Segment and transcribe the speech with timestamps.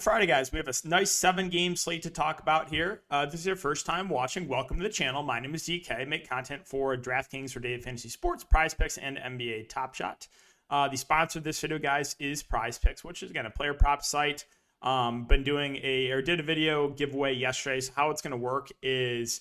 [0.00, 0.52] Friday, guys.
[0.52, 3.02] We have a nice seven game slate to talk about here.
[3.10, 5.22] Uh, this is your first time watching, welcome to the channel.
[5.22, 6.00] My name is DK.
[6.00, 10.28] I make content for DraftKings for Daily Fantasy Sports, Prize Picks, and NBA Top Shot.
[10.70, 13.74] Uh, the sponsor of this video, guys, is Prize Picks, which is, again, a player
[13.74, 14.44] prop site.
[14.82, 17.80] Um, been doing a, or did a video giveaway yesterday.
[17.80, 19.40] So, how it's going to work is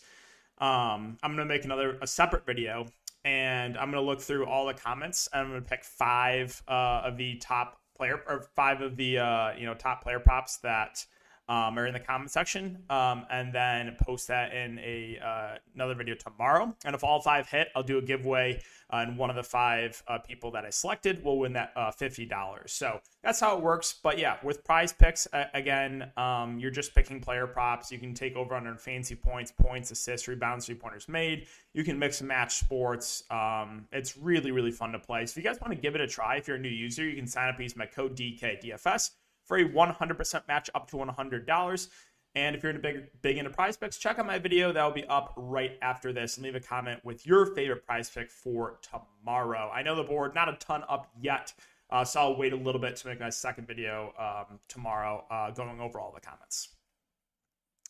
[0.58, 2.88] um, I'm going to make another, a separate video,
[3.24, 6.60] and I'm going to look through all the comments, and I'm going to pick five
[6.68, 10.58] uh, of the top player or five of the uh, you know top player props
[10.58, 11.06] that
[11.50, 15.96] um, are in the comment section, um, and then post that in a uh, another
[15.96, 16.76] video tomorrow.
[16.84, 18.62] And if all five hit, I'll do a giveaway,
[18.92, 21.92] uh, and one of the five uh, people that I selected will win that uh,
[21.92, 22.74] fifty dollars.
[22.74, 23.96] So that's how it works.
[24.04, 27.92] But yeah, with Prize Picks, again, um, you're just picking player props.
[27.92, 31.48] You can take over under fancy points, points, assists, rebounds, three pointers made.
[31.74, 33.24] You can mix and match sports.
[33.32, 35.26] Um, it's really really fun to play.
[35.26, 37.06] So if you guys want to give it a try, if you're a new user,
[37.08, 39.12] you can sign up using my code DKDFS
[39.48, 41.88] for a 100% match up to $100.
[42.36, 44.72] And if you're in a big big into prize picks, check out my video.
[44.72, 46.38] That will be up right after this.
[46.38, 49.72] And leave a comment with your favorite prize pick for tomorrow.
[49.74, 51.54] I know the board, not a ton up yet.
[51.90, 55.52] Uh, so I'll wait a little bit to make my second video um, tomorrow, uh,
[55.52, 56.70] going over all the comments.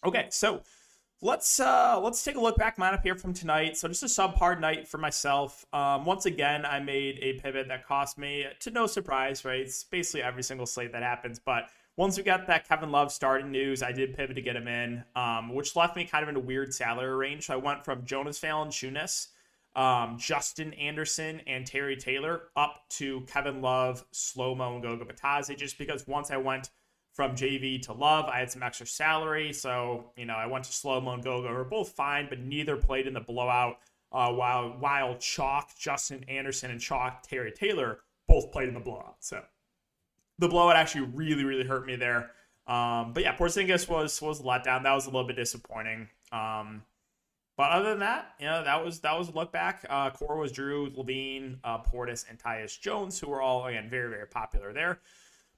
[0.06, 0.62] Okay, so
[1.22, 3.76] let's uh let's take a look back lineup here from tonight.
[3.76, 5.66] So just a subpar night for myself.
[5.74, 9.62] Um once again i made a pivot that cost me to no surprise right?
[9.62, 11.40] It's basically every single slate that happens.
[11.40, 14.68] But once we got that kevin love starting news i did pivot to get him
[14.68, 17.48] in um which left me kind of in a weird salary range.
[17.48, 19.30] So i went from jonas valanciunas
[19.76, 25.56] um, Justin Anderson and Terry Taylor up to Kevin Love, Slow Mo, and Goga Bitadze,
[25.56, 26.72] just because once I went
[27.18, 28.26] from JV to Love.
[28.26, 31.52] I had some extra salary, so you know I went to Slow Mo and Goga.
[31.52, 33.80] Were both fine, but neither played in the blowout.
[34.12, 39.16] Uh, while while Chalk, Justin Anderson, and Chalk Terry Taylor both played in the blowout.
[39.20, 39.42] So
[40.38, 42.30] the blowout actually really really hurt me there.
[42.68, 44.84] Um, but yeah, Porzingis was was a letdown.
[44.84, 46.10] That was a little bit disappointing.
[46.32, 46.84] Um,
[47.58, 49.84] but other than that, you know, that was that was a look back.
[49.90, 54.12] Uh, core was Jrue, LaVine, uh, Portis, and Tyus Jones, who were all again very
[54.12, 55.00] very popular there.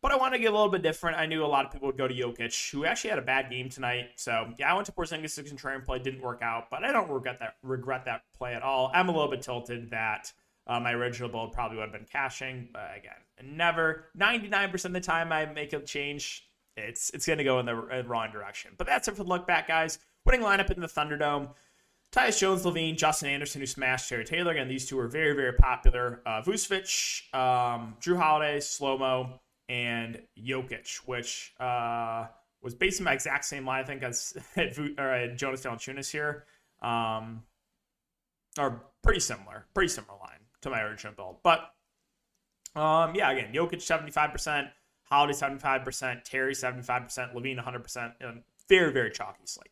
[0.02, 1.18] But I want to get a little bit different.
[1.18, 3.50] I knew a lot of people would go to Jokic, who actually had a bad
[3.50, 4.12] game tonight.
[4.16, 7.10] So yeah, I went to Porzingis to and play, didn't work out, but I don't
[7.10, 8.92] regret that regret that play at all.
[8.94, 10.32] I'm a little bit tilted that
[10.68, 14.06] uh, my original build probably would have been cashing, but again, never.
[14.18, 17.76] 99% of the time I make a change, it's it's going to go in the
[17.76, 18.72] wrong direction.
[18.78, 20.00] But that's it for the look back, guys.
[20.26, 21.50] Winning lineup in the Thunderdome.
[22.12, 24.52] Tyus Jones, LaVine, Justin Anderson, who smashed Terry Taylor.
[24.52, 26.22] Again, these two are very, very popular.
[26.26, 29.40] Uh, Vucevic, um, Jrue Holiday, Slow Mo,
[29.70, 32.26] and Jokic, which uh,
[32.62, 36.12] was based on my exact same line, I think, as at, or at Jonas Valanciunas
[36.12, 36.46] here.
[36.82, 37.44] Um,
[39.04, 41.38] pretty similar, pretty similar line to my original build.
[41.44, 41.72] But
[42.76, 44.70] um, yeah, again, Jokic 75%,
[45.04, 48.44] Holiday 75%, Terry 75%, LaVine 100%.
[48.68, 49.70] very, very chalky slate.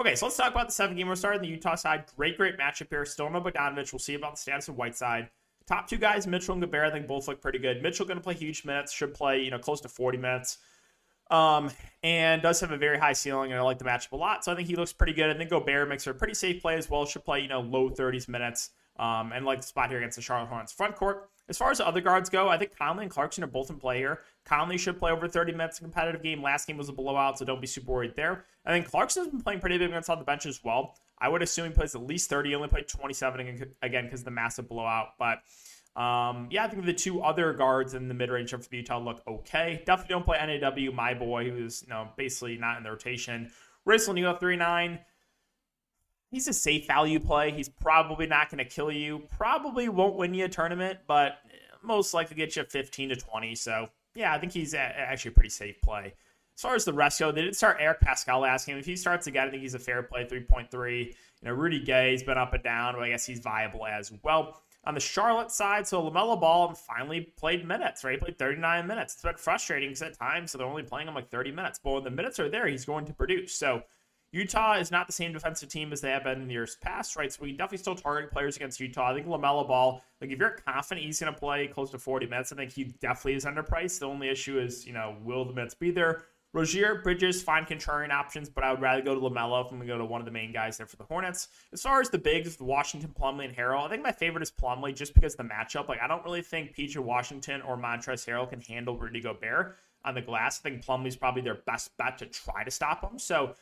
[0.00, 1.06] Okay, so let's talk about the seven game.
[1.06, 2.04] We're starting the Utah side.
[2.16, 3.04] Great, great matchup here.
[3.04, 3.92] Still no Bogdanovich.
[3.92, 5.28] We'll see about the status of Whiteside.
[5.72, 7.82] Top two guys, Mitchell and Gobert, I think both look pretty good.
[7.82, 10.58] Mitchell going to play huge minutes, should play you know close to 40 minutes,
[11.30, 11.70] um,
[12.02, 14.44] and does have a very high ceiling, and I like the matchup a lot.
[14.44, 15.30] So I think he looks pretty good.
[15.30, 17.06] I think Gobert makes a pretty safe play as well.
[17.06, 20.22] Should play you know low 30s minutes, um, and like the spot here against the
[20.22, 21.30] Charlotte Hornets front court.
[21.48, 23.76] As far as the other guards go, I think Conley and Clarkson are both in
[23.76, 24.20] play here.
[24.44, 26.42] Conley should play over 30 minutes in a competitive game.
[26.42, 28.44] Last game was a blowout, so don't be super worried there.
[28.66, 30.96] I think Clarkson's been playing pretty big minutes on the bench as well.
[31.22, 32.50] I would assume he plays at least 30.
[32.50, 35.38] He only played 27 again because of the massive blowout, but
[35.94, 38.98] um, yeah, I think the two other guards in the mid range for the Utah
[38.98, 39.82] look okay.
[39.86, 43.52] Definitely don't play NAW, my boy, who's you know basically not in the rotation.
[43.86, 44.98] Rizzle, you have 3 9.
[46.30, 47.50] He's a safe value play.
[47.50, 49.22] He's probably not going to kill you.
[49.36, 51.38] Probably won't win you a tournament, but
[51.82, 53.54] most likely get you 15 to 20.
[53.54, 56.14] So, yeah, I think he's actually a pretty safe play.
[56.56, 58.76] As far as the rest go, they did start Eric Paschall last game.
[58.76, 61.06] If he starts again, I think he's a fair play, 3.3.
[61.06, 61.12] You
[61.42, 64.62] know, Rudy Gay's been up and down, but I guess he's viable as well.
[64.84, 68.14] On the Charlotte side, so LaMelo Ball finally played minutes, right?
[68.14, 69.14] He played 39 minutes.
[69.14, 71.80] It's been frustrating at times, so they're only playing him like 30 minutes.
[71.82, 73.54] But when the minutes are there, he's going to produce.
[73.54, 73.82] So
[74.32, 77.16] Utah is not the same defensive team as they have been in the years past,
[77.16, 77.32] right?
[77.32, 79.10] So we definitely still target players against Utah.
[79.10, 82.26] I think LaMelo Ball, like if you're confident he's going to play close to 40
[82.26, 84.00] minutes, I think he definitely is underpriced.
[84.00, 86.24] The only issue is, you know, will the minutes be there?
[86.54, 89.88] Rozier, Bridges, fine contrarian options, but I would rather go to LaMelo if I'm going
[89.88, 91.48] to go to one of the main guys there for the Hornets.
[91.72, 94.94] As far as the bigs, Washington, Plumlee, and Harrell, I think my favorite is Plumlee
[94.94, 95.88] just because the matchup.
[95.88, 100.14] Like, I don't really think PJ Washington or Montrezl Harrell can handle Rudy Gobert on
[100.14, 100.60] the glass.
[100.60, 103.18] I think Plumlee's probably their best bet to try to stop him.
[103.18, 103.54] So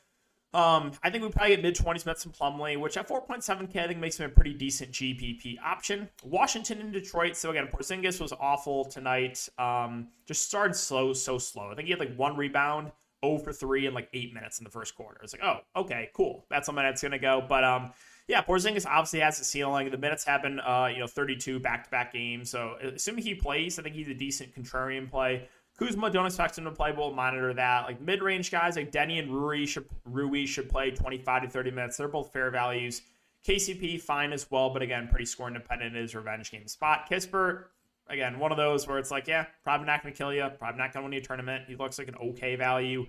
[0.52, 3.87] Um, I think we probably get mid 20s Mets and Plumlee, which at 4.7K, I
[3.87, 6.08] think makes him a pretty decent GPP option.
[6.25, 7.37] Washington and Detroit.
[7.37, 9.49] So again, Porzingis was awful tonight.
[9.58, 11.70] Um, just started slow, so slow.
[11.70, 12.91] I think he had like one rebound,
[13.25, 15.20] 0 for 3 in like eight minutes in the first quarter.
[15.23, 16.47] It's like, oh, okay, cool.
[16.50, 17.44] That's how my minutes going to go.
[17.49, 17.93] But um,
[18.26, 19.91] yeah, Porzingis obviously has a ceiling.
[19.91, 22.50] The minutes have been, uh, you know, 32 back-to-back games.
[22.50, 25.49] So assuming he plays, I think he's a decent contrarian play.
[25.81, 26.93] Kuzma, expect him to play.
[26.93, 27.87] We'll monitor that.
[27.87, 31.71] Like mid range guys like Deni and Rui should, Rui should play 25 to 30
[31.71, 31.97] minutes.
[31.97, 33.00] They're both fair values.
[33.49, 37.09] KCP, fine as well, but again, pretty score independent in his revenge game spot.
[37.11, 37.65] Kispert,
[38.09, 40.77] again, one of those where it's like, yeah, probably not going to kill you, probably
[40.77, 41.65] not going to win you a tournament.
[41.67, 43.06] He looks like an okay value.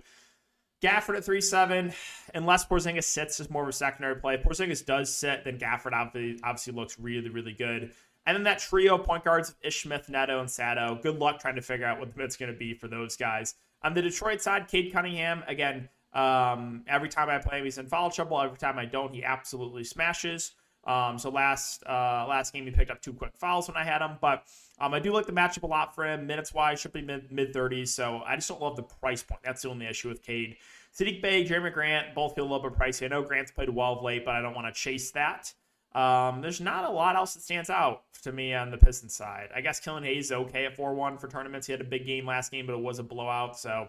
[0.82, 1.92] Gafford at 3 7,
[2.34, 4.34] unless Porzingis sits, is more of a secondary play.
[4.34, 7.92] If Porzingis does sit, then Gafford obviously, obviously looks really, really good.
[8.26, 10.98] And then that trio point guards of Ish Smith, Neto, and Sato.
[11.02, 13.54] Good luck trying to figure out what it's going to be for those guys.
[13.82, 17.86] On the Detroit side, Cade Cunningham, again, um, every time I play him, he's in
[17.86, 18.40] foul trouble.
[18.40, 20.52] Every time I don't, he absolutely smashes.
[20.84, 24.02] Um, so last uh, last game, he picked up two quick fouls when I had
[24.02, 24.18] him.
[24.20, 24.44] But
[24.80, 26.26] um, I do like the matchup a lot for him.
[26.26, 27.88] Minutes wise, should be mid 30s.
[27.88, 29.40] So I just don't love the price point.
[29.44, 30.56] That's the only issue with Cade.
[30.96, 33.04] Saddiq Bey, Jerami Grant, both feel a little bit pricey.
[33.04, 35.52] I know Grant's played well of late, but I don't want to chase that.
[35.94, 39.48] Um, there's not a lot else that stands out to me on the Pistons side.
[39.54, 41.66] I guess Killian Hayes is okay at 4 1 for tournaments.
[41.66, 43.58] He had a big game last game, but it was a blowout.
[43.58, 43.88] So,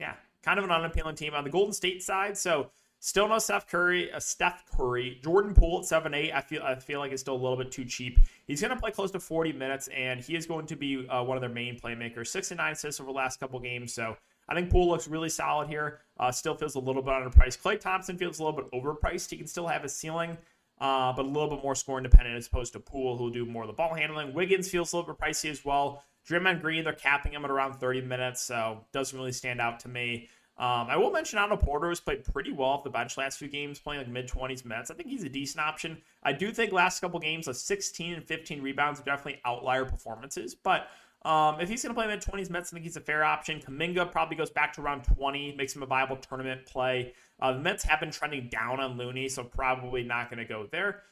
[0.00, 1.34] yeah, kind of an unappealing team.
[1.34, 2.70] On the Golden State side, so
[3.00, 6.32] still no Steph Curry, A Steph Curry, Jordan Poole at 7 8.
[6.32, 8.18] I feel, I feel like it's still a little bit too cheap.
[8.46, 11.22] He's going to play close to 40 minutes, and he is going to be uh,
[11.22, 12.28] one of their main playmakers.
[12.28, 13.92] 6 and 9 assists over the last couple games.
[13.92, 14.16] So,
[14.48, 16.00] I think Poole looks really solid here.
[16.18, 17.60] Uh, still feels a little bit underpriced.
[17.60, 19.30] Klay Thompson feels a little bit overpriced.
[19.30, 20.38] He can still have a ceiling
[20.80, 23.64] uh, but a little bit more score independent as opposed to Poole, who'll do more
[23.64, 24.32] of the ball handling.
[24.32, 26.02] Wiggins feels a little bit pricey as well.
[26.28, 29.88] Draymond Green, they're capping him at around 30 minutes, so doesn't really stand out to
[29.88, 30.28] me.
[30.58, 33.46] Um, I will mention Otto Porter has played pretty well off the bench last few
[33.46, 34.90] games, playing like mid 20s minutes.
[34.90, 35.98] I think he's a decent option.
[36.24, 40.56] I do think last couple games, of 16 and 15 rebounds are definitely outlier performances,
[40.56, 40.88] but
[41.28, 43.60] um, if he's going to play mid 20s Mets, I think he's a fair option.
[43.60, 47.12] Kuminga probably goes back to around 20, makes him a viable tournament play.
[47.38, 50.66] Uh, the Mets have been trending down on Looney, so probably not going to go
[50.72, 51.02] there.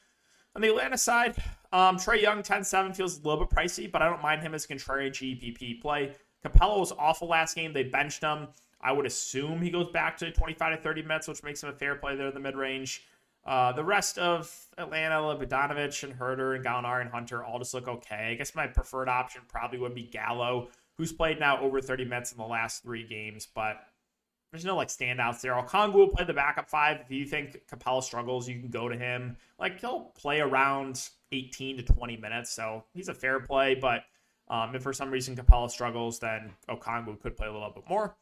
[0.54, 1.36] On the Atlanta side,
[1.70, 4.64] um, Trae Young 10-7 feels a little bit pricey, but I don't mind him as
[4.64, 6.12] a contrarian GPP play.
[6.42, 7.74] Capela was awful last game.
[7.74, 8.48] They benched him.
[8.80, 11.74] I would assume he goes back to 25 to 30 minutes, which makes him a
[11.74, 13.04] fair play there in the mid range.
[13.46, 17.86] Uh, the rest of Atlanta, Bogdanovich and Huerter and Gallinari and Hunter all just look
[17.86, 18.30] okay.
[18.32, 22.32] I guess my preferred option probably would be Gallo, who's played now over 30 minutes
[22.32, 23.76] in the last three games, but
[24.50, 25.52] there's no like standouts there.
[25.52, 27.00] Okongwu will play the backup five.
[27.00, 29.36] If you think Capela struggles, you can go to him.
[29.60, 33.76] Like he'll play around 18 to 20 minutes, so he's a fair play.
[33.76, 34.02] But
[34.48, 38.16] um, if for some reason Capela struggles, then Okongwu could play a little bit more.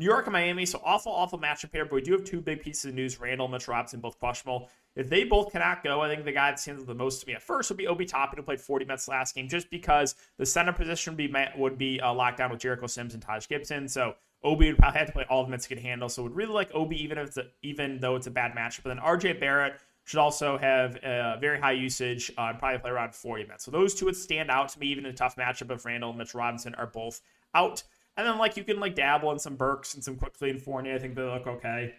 [0.00, 1.84] New York and Miami, so awful, awful matchup here.
[1.84, 4.70] But we do have two big pieces of news: Randle, Mitch Robinson, both questionable.
[4.96, 7.34] If they both cannot go, I think the guy that stands the most to me
[7.34, 10.46] at first would be Obi Toppin, who played 40 minutes last game, just because the
[10.46, 13.86] center position would be would be uh, locked down with Jericho Sims and Taj Gibson.
[13.88, 16.08] So Obi would probably have to play all the minutes he could handle.
[16.08, 18.84] So would really like Obi, even if it's a, even though it's a bad matchup.
[18.84, 22.90] But then RJ Barrett should also have a very high usage uh, and probably play
[22.90, 23.64] around 40 minutes.
[23.66, 26.08] So those two would stand out to me, even in a tough matchup if Randle
[26.08, 27.20] and Mitch Robinson are both
[27.54, 27.82] out.
[28.16, 30.94] And then like you can like dabble in some Burks and some Quickley and Fournier.
[30.94, 31.94] I think they look okay.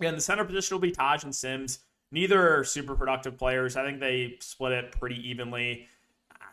[0.00, 1.80] And the center position will be Taj and Sims.
[2.10, 3.76] Neither are super productive players.
[3.76, 5.88] I think they split it pretty evenly.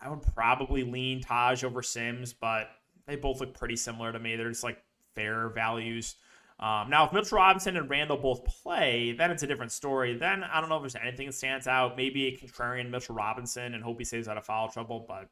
[0.02, 2.70] I would probably lean Taj over Sims, but
[3.06, 4.36] they both look pretty similar to me.
[4.36, 4.82] They're just like
[5.14, 6.16] fair values.
[6.58, 10.16] Um, now, if Mitchell Robinson and Randle both play, then it's a different story.
[10.16, 11.96] Then I don't know if there's anything that stands out.
[11.96, 15.28] Maybe a contrarian Mitchell Robinson and hope he stays out of foul trouble, but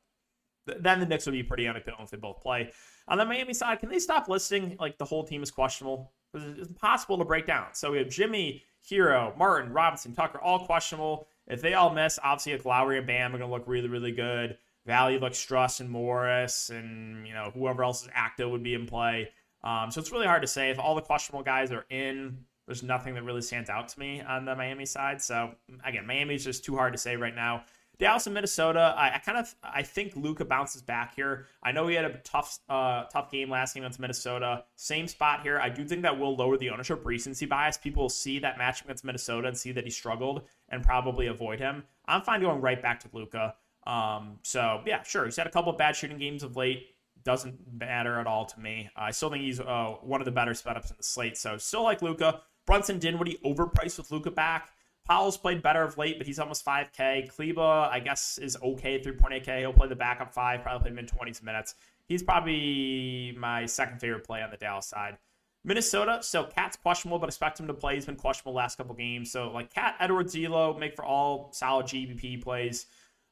[0.66, 2.72] then the Knicks would be pretty unappealing if they both play.
[3.08, 6.12] On the Miami side, can they stop listing like the whole team is questionable?
[6.34, 7.68] It's impossible to break down.
[7.72, 11.26] So we have Jimmy, Herro, Martin, Robinson, Tucker, all questionable.
[11.48, 14.12] If they all miss, obviously like Lowry and Bam are going to look really, really
[14.12, 14.56] good.
[14.86, 18.86] Valley looks Strus and Morris, and you know whoever else is active would be in
[18.86, 19.28] play.
[19.62, 22.44] Um, so it's really hard to say if all the questionable guys are in.
[22.66, 25.20] There's nothing that really stands out to me on the Miami side.
[25.20, 25.52] So
[25.84, 27.64] again, Miami's just too hard to say right now.
[28.00, 31.46] Dallas and Minnesota, I, I kind of I think Luka bounces back here.
[31.62, 34.64] I know he had a tough uh, tough game last game against Minnesota.
[34.76, 35.60] Same spot here.
[35.60, 37.76] I do think that will lower the ownership recency bias.
[37.76, 41.60] People will see that match against Minnesota and see that he struggled and probably avoid
[41.60, 41.84] him.
[42.06, 43.54] I'm fine going right back to Luka.
[43.86, 45.26] Um, so yeah, sure.
[45.26, 46.94] He's had a couple of bad shooting games of late.
[47.22, 48.88] Doesn't matter at all to me.
[48.96, 51.36] I still think he's uh, one of the better sped ups in the slate.
[51.36, 52.40] So still like Luka.
[52.64, 54.70] Brunson Dinwiddie overpriced with Luka back.
[55.06, 57.28] Powell's played better of late, but he's almost 5K.
[57.28, 59.60] Kleber, I guess, is okay, 3.8K.
[59.60, 61.74] He'll play the backup five, probably play mid 20s minutes.
[62.06, 65.18] He's probably my second favorite play on the Dallas side.
[65.62, 67.94] Minnesota, so KAT's questionable, but expect him to play.
[67.94, 69.30] He's been questionable last couple games.
[69.30, 72.86] So like Cat, Edwards, D'Lo make for all solid GPP plays.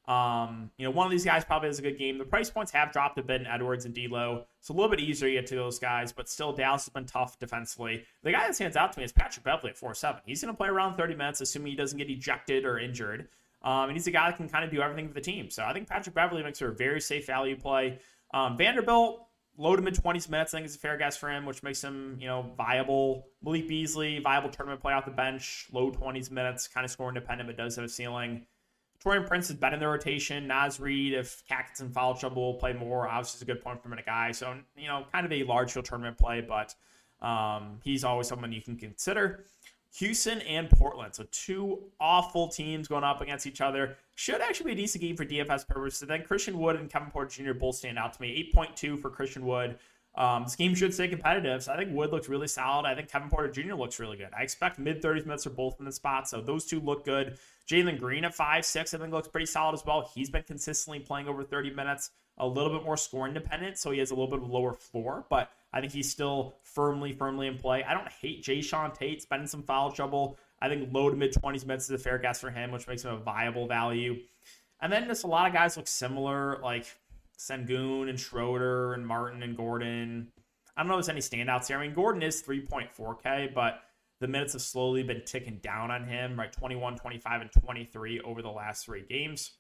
[0.09, 2.17] Um, you know, one of these guys probably has a good game.
[2.17, 4.47] The price points have dropped a bit in Edwards and D'Lo.
[4.59, 7.05] It's a little bit easier to get to those guys, but still, Dallas has been
[7.05, 8.05] tough defensively.
[8.23, 10.21] The guy that stands out to me is Patrick Beverley at 4-7.
[10.25, 13.29] He's going to play around 30 minutes, assuming he doesn't get ejected or injured.
[13.61, 15.51] Um, and he's a guy that can kind of do everything for the team.
[15.51, 17.99] So I think Patrick Beverley makes for a very safe value play.
[18.33, 19.27] Um, Vanderbilt,
[19.59, 21.85] low to mid 20s minutes, I think is a fair guess for him, which makes
[21.85, 23.27] him, you know, viable.
[23.43, 27.47] Malik Beasley, viable tournament play off the bench, low 20s minutes, kind of score independent,
[27.47, 28.47] but does have a ceiling.
[29.05, 30.47] Taurean Prince has been in the rotation.
[30.47, 33.09] Naz Reid, if KAT in foul trouble, will play more.
[33.09, 34.33] Obviously, is a good point per minute guy.
[34.33, 36.75] So, you know, kind of a large field tournament play, but
[37.25, 39.45] um, he's always someone you can consider.
[39.99, 41.15] Houston and Portland.
[41.15, 43.97] So, two awful teams going up against each other.
[44.17, 46.09] Should actually be a decent game for DFS purposes.
[46.09, 47.53] then Christian Wood and Kevin Porter Jr.
[47.53, 48.51] both stand out to me.
[48.55, 49.79] 8.2 for Christian Wood.
[50.17, 51.63] Um, this game should stay competitive.
[51.63, 52.87] So I think Wood looks really solid.
[52.87, 53.75] I think Kevin Porter Jr.
[53.75, 54.31] looks really good.
[54.37, 56.29] I expect mid 30s minutes for both in the spot.
[56.29, 57.39] So those two look good.
[57.69, 60.11] Jalen Green at five six, I think looks pretty solid as well.
[60.15, 63.99] He's been consistently playing over 30 minutes, a little bit more scoring dependent, so he
[63.99, 67.47] has a little bit of a lower floor, but I think he's still firmly, firmly
[67.47, 67.85] in play.
[67.85, 70.39] I don't hate Jae'Sean Tate, spending some foul trouble.
[70.61, 73.05] I think low to mid 20s minutes is a fair guess for him, which makes
[73.05, 74.17] him a viable value.
[74.81, 76.87] And then just a lot of guys look similar, like
[77.39, 80.29] Sengun and Schroeder and Martin and Gordon.
[80.77, 81.79] I don't know if there's any standouts here.
[81.79, 83.83] I mean, Gordon is 3.4K, but
[84.21, 86.53] the minutes have slowly been ticking down on him, right?
[86.53, 89.53] 21, 25, and 23 over the last three games.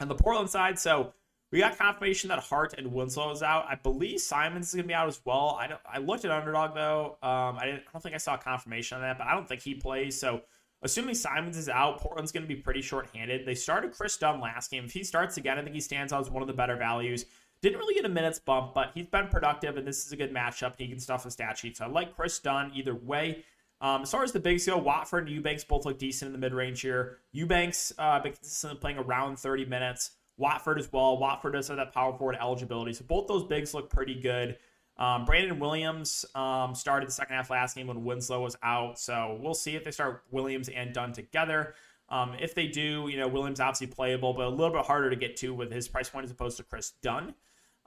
[0.00, 1.12] On the Portland side, so
[1.52, 3.66] we got confirmation that Hart and Winslow is out.
[3.68, 5.56] I believe Simons is going to be out as well.
[5.60, 5.80] I, don't.
[5.90, 7.18] I looked at Underdog, though.
[7.22, 9.60] Um, I, didn't, I don't think I saw confirmation on that, but I don't think
[9.60, 10.18] he plays.
[10.18, 10.40] So
[10.82, 13.46] assuming Simons is out, Portland's going to be pretty short-handed.
[13.46, 14.86] They started Kris Dunn last game.
[14.86, 17.26] If he starts again, I think he stands out as one of the better values.
[17.62, 20.34] Didn't really get a minutes bump, but he's been productive, and this is a good
[20.34, 20.74] matchup.
[20.76, 21.76] He can stuff the stat sheet.
[21.76, 23.44] So I like Kris Dunn either way.
[23.80, 26.38] Um, as far as the bigs go, Watford and Eubanks both look decent in the
[26.38, 27.18] mid range here.
[27.32, 30.12] Eubanks uh, been consistently playing around 30 minutes.
[30.36, 31.18] Watford as well.
[31.18, 32.92] Watford does have that power forward eligibility.
[32.92, 34.56] So both those bigs look pretty good.
[34.96, 38.98] Um, Brandon Williams um, started the second half last game when Winslow was out.
[38.98, 41.74] So we'll see if they start Williams and Dunn together.
[42.08, 45.16] Um, if they do, you know, Williams obviously playable, but a little bit harder to
[45.16, 47.34] get to with his price point as opposed to Kris Dunn.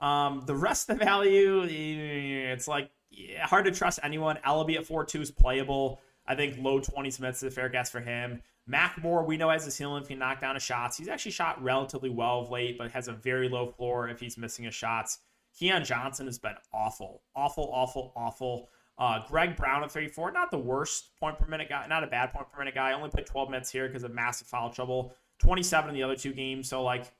[0.00, 4.38] Um, the rest of the value, it's like yeah, hard to trust anyone.
[4.44, 6.00] Elleby at 4-2 is playable.
[6.26, 8.42] I think low 20s minutes is a fair guess for him.
[8.68, 10.98] McLemore, we know has a ceiling if he knock down his shots.
[10.98, 14.36] He's actually shot relatively well of late, but has a very low floor if he's
[14.36, 15.18] missing his shots.
[15.56, 18.68] Keon Johnson has been awful, awful, awful, awful.
[18.98, 22.32] Uh, Greg Brown at 34, not the worst point per minute guy, not a bad
[22.32, 22.92] point per minute guy.
[22.92, 25.14] Only played 12 minutes here because of massive foul trouble.
[25.38, 26.68] 27 in the other two games.
[26.68, 27.12] So, like,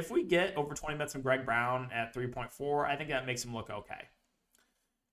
[0.00, 3.44] if we get over 20 minutes from Greg Brown at 3.4, I think that makes
[3.44, 4.08] him look okay.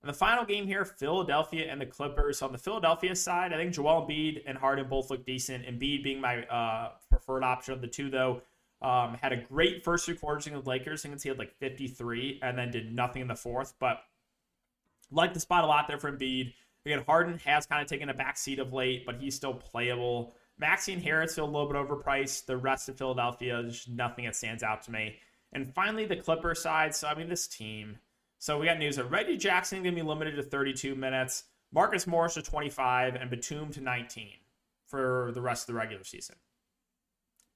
[0.01, 2.39] And the final game here, Philadelphia and the Clippers.
[2.39, 5.65] So on the Philadelphia side, I think Joel Embiid and Harden both look decent.
[5.65, 8.41] Embiid being my uh, preferred option of the two, though.
[8.81, 11.03] Um, had a great first three quarters against the Lakers.
[11.03, 13.73] I think he had like 53 and then did nothing in the fourth.
[13.79, 13.97] But
[15.11, 16.53] like the spot a lot there for Embiid.
[16.85, 20.35] Again, Harden has kind of taken a back seat of late, but he's still playable.
[20.59, 22.45] Maxey and Harris feel a little bit overpriced.
[22.45, 25.17] The rest of Philadelphia, there's nothing that stands out to me.
[25.53, 26.95] And finally, the Clipper side.
[26.95, 27.97] So, I mean, this team.
[28.39, 32.07] So, we got news that Reggie Jackson going to be limited to 32 minutes, Marcus
[32.07, 34.29] Morris to 25, and Batum to 19
[34.85, 36.35] for the rest of the regular season.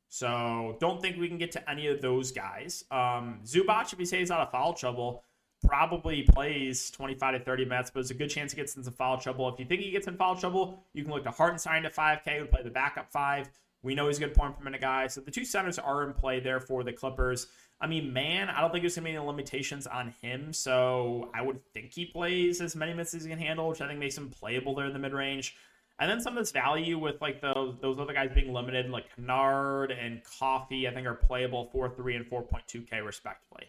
[0.10, 2.86] So, don't think we can get to any of those guys.
[2.92, 5.24] Um, Zubac, if he stays out of foul trouble,
[5.66, 8.94] probably plays 25 to 30 minutes, but there's a good chance he gets in some
[8.94, 9.48] foul trouble.
[9.50, 12.40] If you think he gets in foul trouble, you can look to Hartenstein at 5K,
[12.40, 13.50] would play the backup five.
[13.84, 15.08] We know he's a good point per minute guy.
[15.08, 17.48] So the two centers are in play there for the Clippers.
[17.80, 20.54] I mean, man, I don't think there's going to be any limitations on him.
[20.54, 23.88] So I would think he plays as many minutes as he can handle, which I
[23.88, 25.56] think makes him playable there in the mid range.
[26.00, 29.16] And then some of this value with like those those other guys being limited, like
[29.16, 33.68] Kennard and Coffey, I think are playable 4 3 and 4.2K respectively.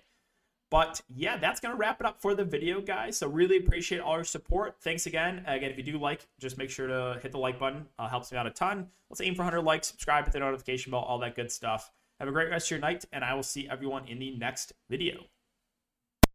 [0.72, 3.18] But yeah, that's going to wrap it up for the video, guys.
[3.18, 4.76] So really appreciate all your support.
[4.80, 5.44] Thanks again.
[5.46, 7.84] Again, if you do like, just make sure to hit the like button.
[7.98, 8.88] Uh, helps me out a ton.
[9.10, 11.90] Let's aim for 100 likes, subscribe, hit the notification bell, all that good stuff.
[12.20, 14.72] Have a great rest of your night, and I will see everyone in the next
[14.88, 15.26] video.